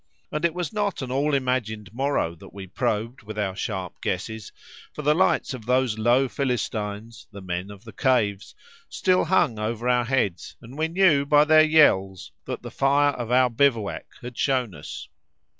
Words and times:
And 0.31 0.43
it 0.43 0.55
was 0.55 0.73
not 0.73 1.03
an 1.03 1.11
all 1.11 1.35
imagined 1.35 1.93
morrow 1.93 2.33
that 2.33 2.51
we 2.55 2.65
probed 2.65 3.21
with 3.21 3.37
our 3.37 3.55
sharp 3.55 4.01
guesses, 4.01 4.51
for 4.95 5.03
the 5.03 5.13
lights 5.13 5.53
of 5.53 5.67
those 5.67 5.99
low 5.99 6.27
Philistines, 6.27 7.27
the 7.31 7.39
men 7.39 7.69
of 7.69 7.83
the 7.83 7.93
caves, 7.93 8.55
still 8.89 9.25
hung 9.25 9.59
over 9.59 9.87
our 9.87 10.05
heads, 10.05 10.55
and 10.59 10.75
we 10.75 10.87
knew 10.87 11.23
by 11.23 11.45
their 11.45 11.61
yells 11.61 12.31
that 12.45 12.63
the 12.63 12.71
fire 12.71 13.11
of 13.13 13.29
our 13.29 13.51
bivouac 13.51 14.07
had 14.23 14.35
shown 14.39 14.73
us. 14.73 15.07